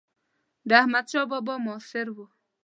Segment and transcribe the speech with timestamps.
[0.69, 2.17] د احمدشاه بابا معاصر و.